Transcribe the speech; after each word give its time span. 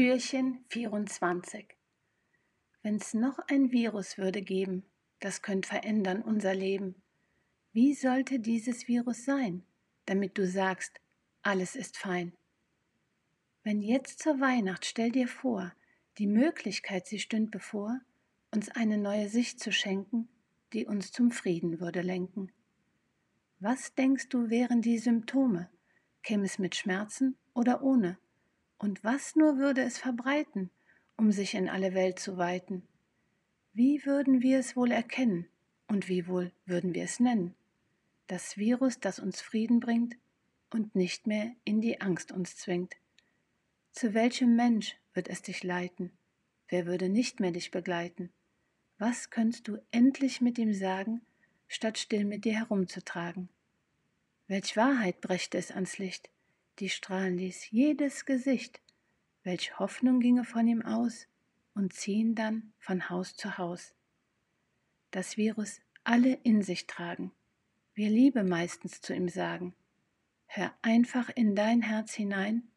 Türchen 0.00 0.64
24 0.68 1.74
Wenn's 2.84 3.14
noch 3.14 3.40
ein 3.48 3.72
Virus 3.72 4.16
würde 4.16 4.42
geben, 4.42 4.84
das 5.18 5.42
könnte 5.42 5.70
verändern 5.70 6.22
unser 6.22 6.54
Leben, 6.54 6.94
wie 7.72 7.94
sollte 7.94 8.38
dieses 8.38 8.86
Virus 8.86 9.24
sein, 9.24 9.64
damit 10.06 10.38
du 10.38 10.46
sagst, 10.46 11.00
alles 11.42 11.74
ist 11.74 11.96
fein? 11.96 12.32
Wenn 13.64 13.82
jetzt 13.82 14.20
zur 14.20 14.38
Weihnacht, 14.38 14.86
stell 14.86 15.10
dir 15.10 15.26
vor, 15.26 15.74
die 16.18 16.28
Möglichkeit, 16.28 17.08
sie 17.08 17.18
stünd 17.18 17.50
bevor, 17.50 18.00
uns 18.52 18.68
eine 18.68 18.98
neue 18.98 19.28
Sicht 19.28 19.58
zu 19.58 19.72
schenken, 19.72 20.28
die 20.72 20.86
uns 20.86 21.10
zum 21.10 21.32
Frieden 21.32 21.80
würde 21.80 22.02
lenken. 22.02 22.52
Was 23.58 23.96
denkst 23.96 24.28
du 24.28 24.48
wären 24.48 24.80
die 24.80 24.98
Symptome? 24.98 25.68
Käme 26.22 26.44
es 26.44 26.60
mit 26.60 26.76
Schmerzen 26.76 27.36
oder 27.52 27.82
ohne? 27.82 28.16
Und 28.78 29.02
was 29.02 29.34
nur 29.34 29.58
würde 29.58 29.82
es 29.82 29.98
verbreiten, 29.98 30.70
um 31.16 31.32
sich 31.32 31.54
in 31.54 31.68
alle 31.68 31.94
Welt 31.94 32.18
zu 32.18 32.38
weiten? 32.38 32.86
Wie 33.72 34.04
würden 34.06 34.40
wir 34.40 34.58
es 34.58 34.76
wohl 34.76 34.92
erkennen 34.92 35.46
und 35.88 36.08
wie 36.08 36.26
wohl 36.28 36.52
würden 36.64 36.94
wir 36.94 37.04
es 37.04 37.18
nennen? 37.18 37.54
Das 38.28 38.56
Virus, 38.56 39.00
das 39.00 39.18
uns 39.18 39.40
Frieden 39.40 39.80
bringt 39.80 40.16
und 40.70 40.94
nicht 40.94 41.26
mehr 41.26 41.52
in 41.64 41.80
die 41.80 42.00
Angst 42.00 42.30
uns 42.30 42.56
zwingt. 42.56 42.96
Zu 43.92 44.14
welchem 44.14 44.54
Mensch 44.54 44.96
wird 45.12 45.28
es 45.28 45.42
dich 45.42 45.64
leiten? 45.64 46.12
Wer 46.68 46.86
würde 46.86 47.08
nicht 47.08 47.40
mehr 47.40 47.50
dich 47.50 47.70
begleiten? 47.70 48.30
Was 48.98 49.30
könntest 49.30 49.66
du 49.66 49.78
endlich 49.90 50.40
mit 50.40 50.58
ihm 50.58 50.74
sagen, 50.74 51.22
statt 51.66 51.98
still 51.98 52.24
mit 52.24 52.44
dir 52.44 52.54
herumzutragen? 52.54 53.48
Welch 54.46 54.76
Wahrheit 54.76 55.20
brächte 55.20 55.58
es 55.58 55.70
ans 55.70 55.98
Licht, 55.98 56.30
die 56.78 56.88
strahlen 56.88 57.38
ließ 57.38 57.70
jedes 57.70 58.24
Gesicht, 58.24 58.80
welch 59.42 59.78
Hoffnung 59.78 60.20
ginge 60.20 60.44
von 60.44 60.66
ihm 60.66 60.82
aus 60.82 61.26
und 61.74 61.92
ziehen 61.92 62.34
dann 62.34 62.72
von 62.78 63.08
Haus 63.08 63.34
zu 63.34 63.58
Haus. 63.58 63.94
Das 65.10 65.36
Virus 65.36 65.80
alle 66.04 66.34
in 66.42 66.62
sich 66.62 66.86
tragen, 66.86 67.32
wir 67.94 68.10
Liebe 68.10 68.44
meistens 68.44 69.00
zu 69.00 69.14
ihm 69.14 69.28
sagen. 69.28 69.74
Hör 70.46 70.72
einfach 70.82 71.30
in 71.34 71.54
dein 71.54 71.82
Herz 71.82 72.14
hinein, 72.14 72.68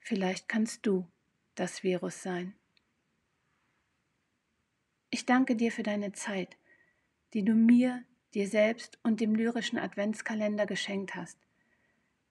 vielleicht 0.00 0.48
kannst 0.48 0.86
du 0.86 1.06
das 1.54 1.82
Virus 1.82 2.22
sein. 2.22 2.54
Ich 5.10 5.24
danke 5.24 5.56
dir 5.56 5.72
für 5.72 5.82
deine 5.82 6.12
Zeit, 6.12 6.56
die 7.32 7.44
du 7.44 7.54
mir, 7.54 8.02
dir 8.34 8.48
selbst 8.48 8.98
und 9.02 9.20
dem 9.20 9.34
lyrischen 9.34 9.78
Adventskalender 9.78 10.66
geschenkt 10.66 11.14
hast. 11.14 11.38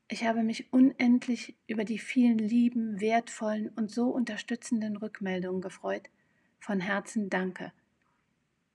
Ich 0.08 0.24
habe 0.24 0.44
mich 0.44 0.72
unendlich 0.72 1.56
über 1.68 1.84
die 1.84 1.98
vielen 1.98 2.38
lieben, 2.38 3.02
wertvollen 3.02 3.70
und 3.70 3.90
so 3.90 4.10
unterstützenden 4.10 4.98
Rückmeldungen 4.98 5.62
gefreut. 5.62 6.10
Von 6.60 6.80
Herzen 6.80 7.30
danke. 7.30 7.74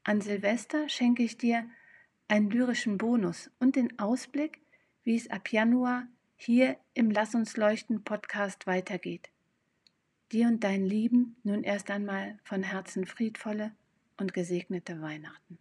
An 0.03 0.21
Silvester 0.21 0.89
schenke 0.89 1.23
ich 1.23 1.39
dir 1.39 1.69
einen 2.27 2.51
lyrischen 2.51 2.99
Bonus 2.99 3.51
und 3.61 3.77
den 3.77 3.99
Ausblick, 3.99 4.61
wie 5.05 5.17
es 5.17 5.31
ab 5.31 5.53
Januar 5.53 6.09
hier 6.37 6.77
im 6.95 7.11
Lass 7.11 7.35
uns 7.35 7.57
leuchten 7.57 8.03
Podcast 8.03 8.67
weitergeht. 8.67 9.31
Dir 10.33 10.49
und 10.49 10.65
deinen 10.65 10.87
Lieben 10.87 11.37
nun 11.45 11.63
erst 11.63 11.91
einmal 11.91 12.39
von 12.43 12.63
Herzen 12.63 13.07
friedvolle 13.07 13.73
und 14.17 14.33
gesegnete 14.33 15.01
Weihnachten. 15.01 15.59